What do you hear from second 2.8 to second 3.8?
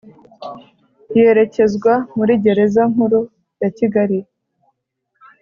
nkuru ya